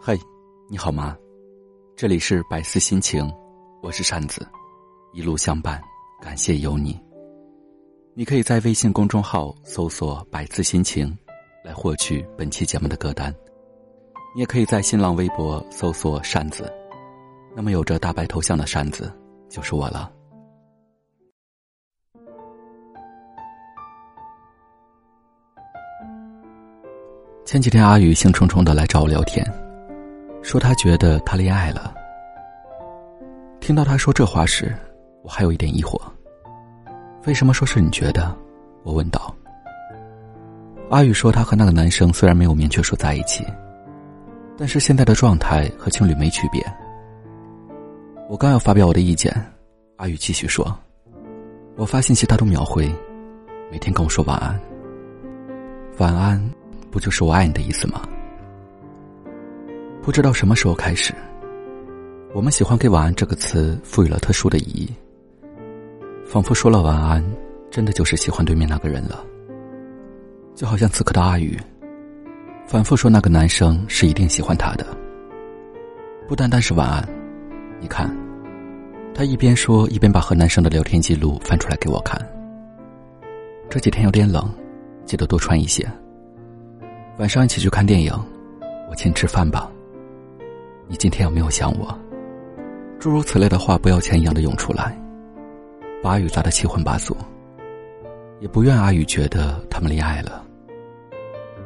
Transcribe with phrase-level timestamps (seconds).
[0.00, 0.16] 嘿，
[0.68, 1.16] 你好吗？
[1.96, 3.28] 这里是百思心情，
[3.82, 4.46] 我是扇子，
[5.12, 5.82] 一路相伴，
[6.22, 6.98] 感谢有你。
[8.14, 11.16] 你可以在微信公众号搜索“百思心情”，
[11.64, 13.34] 来获取本期节目的歌单。
[14.36, 16.72] 你也可以在新浪微博搜索“扇子”，
[17.56, 19.12] 那么有着大白头像的扇子
[19.48, 20.12] 就是我了。
[27.44, 29.44] 前几天阿宇兴冲冲的来找我聊天，
[30.48, 31.92] 说他觉得他恋爱了。
[33.60, 34.74] 听到他说这话时，
[35.22, 36.00] 我还有一点疑惑。
[37.26, 38.34] 为什么说是你觉得？
[38.82, 39.34] 我问道。
[40.88, 43.44] 阿宇说他和那个男生虽然没有明确说在一起，
[44.56, 46.64] 但是现在的状态和情侣没区别。
[48.26, 49.30] 我刚要发表我的意见，
[49.96, 50.74] 阿宇继续说
[51.76, 52.90] ：“我发信息他都秒回，
[53.70, 54.58] 每天跟我说晚安，
[55.98, 56.42] 晚安。”
[56.90, 58.00] 不就是我爱你的意思吗？
[60.08, 61.12] 不知道什么时候开始，
[62.32, 64.88] 我们喜欢给“晚安”这个词赋予了特殊的意义，
[66.24, 67.22] 仿佛说了晚安，
[67.70, 69.22] 真的就是喜欢对面那个人了。
[70.54, 71.60] 就好像此刻的阿宇，
[72.66, 74.86] 反复说那个男生是一定喜欢他的，
[76.26, 77.06] 不单单是晚安。
[77.78, 78.10] 你看，
[79.12, 82.18] 他一边说，一边把和男生的聊天记录翻出来给我看。
[83.68, 84.50] 这几天有点冷，
[85.04, 85.86] 记得多穿一些。
[87.18, 88.10] 晚上一起去看电影，
[88.88, 89.70] 我请吃饭吧。
[90.90, 91.96] 你今天有没有想我？
[92.98, 94.98] 诸如此类的话不要钱一样的涌出来，
[96.02, 97.14] 把阿宇砸得七荤八素。
[98.40, 100.42] 也不愿阿宇觉得他们恋爱了，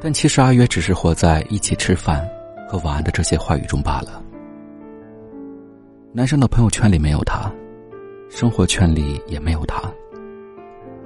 [0.00, 2.28] 但其实阿宇只是活在一起吃饭
[2.68, 4.20] 和晚安的这些话语中罢了。
[6.12, 7.48] 男生的朋友圈里没有他，
[8.28, 9.82] 生活圈里也没有他，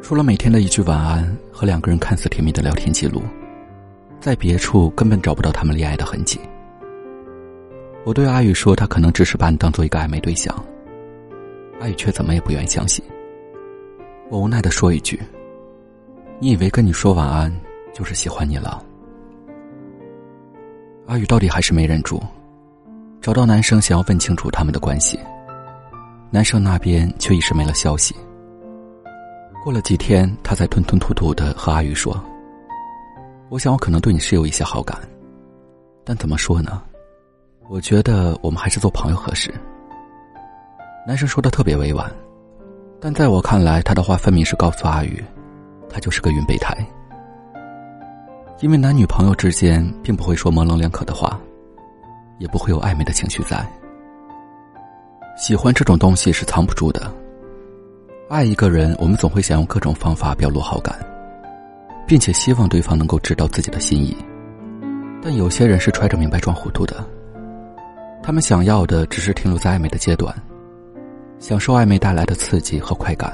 [0.01, 3.21] 除了每天的一句晚安和两个人看似甜蜜的聊天记录。
[4.19, 6.41] 在别处根本找不到他们恋爱的痕迹。
[8.07, 10.55] 我对阿宇说：“他可能只是把你当做一个暧昧对象。”
[11.83, 13.05] 阿宇却怎么也不愿意相信。
[14.31, 15.21] 我无奈的说一句
[16.39, 17.53] ：“你以为跟你说晚安
[17.93, 18.81] 就是喜欢你了？”
[21.07, 22.23] 阿宇到底还是没忍住，
[23.21, 25.19] 找到男生想要问清楚他们的关系，
[26.31, 28.15] 男生那边却一时没了消息。
[29.65, 32.17] 过了几天，他才吞吞吐吐的和阿宇说。
[33.49, 34.97] 我想，我可能对你是有一些好感，
[36.05, 36.81] 但怎么说呢？
[37.69, 39.53] 我觉得我们还是做朋友合适。
[41.07, 42.11] 男生说的特别委婉，
[43.01, 45.23] 但在我看来，他的话分明是告诉阿宇，
[45.89, 46.77] 他就是个云备胎。
[48.61, 51.39] 因为男女朋友之间并不会说模棱两可的话，
[52.39, 53.67] 也不会有暧昧的情绪在。
[55.37, 57.13] 喜欢这种东西是藏不住的，
[58.29, 60.95] 爱一个人，我们总会想用各种方法表露好感。
[62.07, 64.17] 并且希望对方能够知道自己的心意，
[65.21, 67.05] 但有些人是揣着明白装糊涂的。
[68.27, 70.35] 他们想要的只是停留在暧昧的阶段，
[71.39, 73.33] 享受暧昧带来的刺激和快感。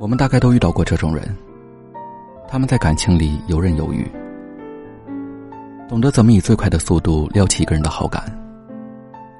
[0.00, 1.24] 我们大概都遇到过这种人，
[2.48, 4.04] 他们在感情里游刃有余，
[5.88, 8.24] 懂得怎么以最快的速度撩起一个人的好感，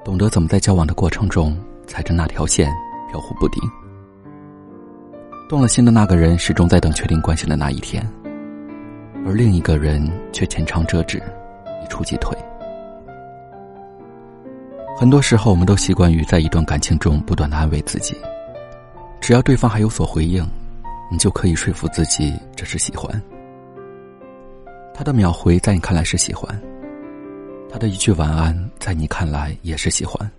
[0.05, 1.53] 懂得怎么在交往的过程中
[1.85, 2.71] 踩着那条线
[3.11, 3.61] 飘忽不定。
[5.49, 8.01] 动了心的那个人始终在等确定关系的那一天，
[9.25, 11.21] 而另一个人却浅尝辄止，
[11.83, 12.33] 一触即退。
[14.99, 18.17] 很多时候，我们都习惯于在一段感情中不断的安慰自己，
[19.21, 20.45] 只要对方还有所回应，
[21.09, 23.09] 你就可以说服自己这是喜欢。
[24.93, 26.53] 他的秒回在你看来是喜欢，
[27.71, 30.29] 他的一句晚安在你看来也是喜欢。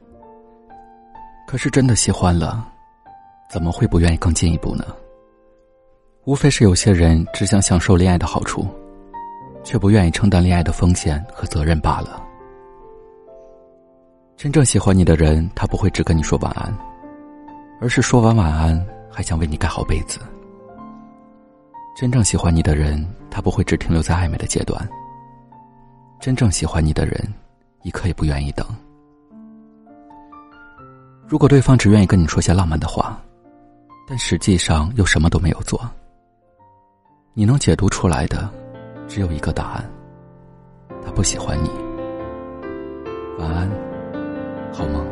[1.47, 2.69] 可是真的喜欢了。
[3.51, 4.85] 怎么会不愿意更进一步呢？
[6.25, 8.69] 无非是有些人只想享受恋爱的好处，
[9.65, 12.27] 却不愿意承担恋爱的风险和责任罢了。
[14.41, 16.75] 真正喜欢你的人，他不会只跟你说晚安，
[17.79, 20.19] 而是说完晚安还想为你盖好被子。
[21.95, 24.89] 真正喜欢你的人，他不会只停留在暧昧的阶段。
[26.21, 27.23] 真正喜欢你的人，
[27.83, 28.67] 一刻也不愿意等。
[31.29, 33.21] 如果对方只愿意跟你说些浪漫的话。
[34.09, 35.79] 但实际上又什么都没有做。
[37.35, 38.51] 你能解读出来的，
[39.07, 39.91] 只有一个答案：
[41.05, 41.71] 他不喜欢你。
[43.39, 43.71] 晚安，
[44.73, 45.05] 好吗。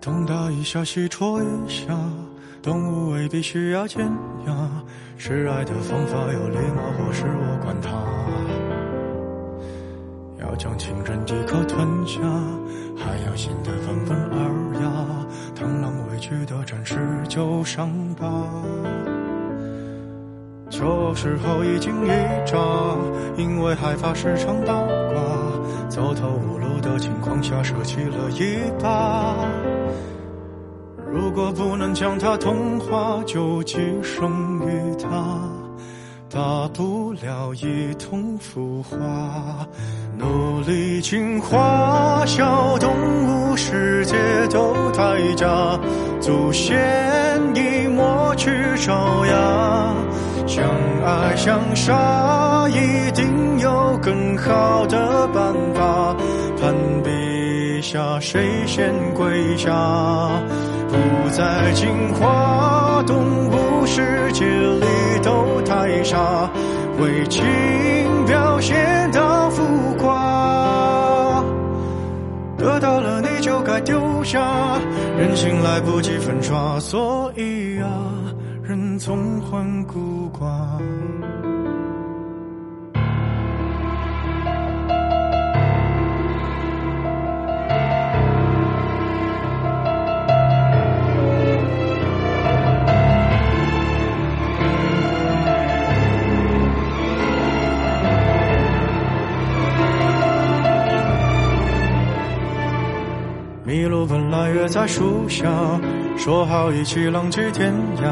[0.00, 1.86] 东打一下，西戳一下，
[2.62, 4.06] 动物未必需要尖
[4.46, 4.54] 牙。
[5.16, 7.90] 示爱的方法有礼貌，或是我管他。
[10.38, 12.18] 要将情人一口吞下，
[12.96, 14.90] 还要显得温文尔雅。
[15.54, 16.96] 螳螂委屈的展示
[17.28, 18.26] 旧伤疤，
[20.70, 22.08] 旧时候一惊一
[22.46, 22.56] 乍，
[23.36, 25.29] 因为害怕时常倒挂，
[25.88, 29.36] 走投无路的情况下舍弃了一把。
[31.12, 35.08] 如果不能将它同化，就寄生于它，
[36.28, 38.96] 大不了一同腐化。
[40.16, 42.90] 努力进化，小动
[43.50, 44.14] 物世界
[44.50, 45.78] 都太假，
[46.20, 46.78] 祖先
[47.54, 49.94] 已抹去爪牙。
[50.46, 50.64] 相
[51.04, 56.16] 爱相杀，一定有更好的办法。
[56.60, 59.70] 攀比下，谁先跪下？
[60.88, 60.96] 不
[61.30, 63.16] 再进化，动
[63.48, 64.86] 物世界里
[65.22, 66.50] 都太傻，
[66.98, 67.44] 为情
[68.26, 69.62] 表现到浮
[69.98, 71.44] 夸。
[72.58, 74.78] 得到了你就该丢下，
[75.18, 77.88] 人心来不及粉刷，所以啊，
[78.62, 80.46] 人总患孤寡。
[104.60, 105.48] 约在树下，
[106.18, 108.04] 说好一起浪迹天涯。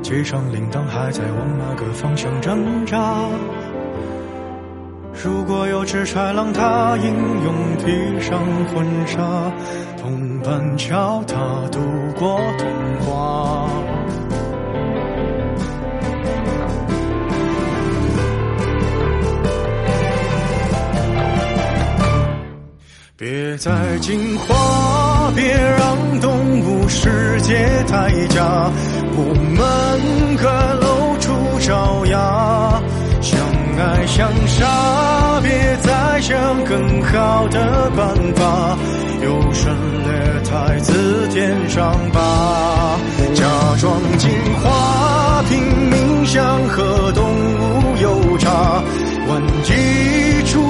[0.00, 3.24] 系上铃铛，还在往哪个方向挣扎？
[5.24, 7.12] 如果有只豺狼，它英
[7.42, 9.18] 勇披上婚纱，
[10.00, 11.36] 同伴教它
[11.72, 11.80] 度
[12.16, 12.68] 过童
[13.00, 13.68] 话。
[23.16, 24.56] 别再惊慌，
[25.34, 27.54] 别让动物世界
[27.88, 28.70] 太假，
[29.14, 30.44] 我们各
[30.80, 32.80] 露出爪牙，
[33.20, 33.38] 相
[33.78, 35.50] 爱相杀，别
[35.82, 38.76] 再想更好的办法，
[39.22, 39.74] 优胜
[40.04, 40.10] 劣
[40.48, 42.98] 汰自天上拔，
[43.34, 43.44] 假
[43.80, 44.30] 装进
[44.62, 45.58] 化，拼
[45.90, 48.82] 命想和动物有差，
[49.28, 50.60] 问一出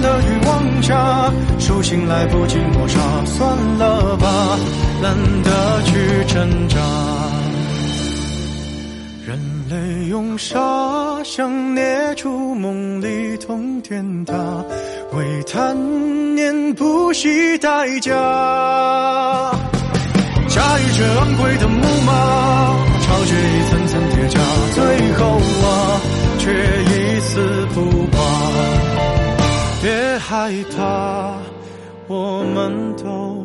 [0.00, 4.58] 的欲望下，手心来不及抹杀，算了吧，
[5.02, 6.76] 懒得去挣扎。
[9.26, 9.38] 人
[9.68, 10.56] 类用沙
[11.24, 14.32] 想捏出梦里通天塔，
[15.12, 15.76] 为贪
[16.36, 18.12] 念不惜代价。
[20.48, 22.12] 驾驭着昂贵的木马，
[23.02, 23.95] 超越一层层
[30.56, 31.38] 其他
[32.06, 33.35] 我们都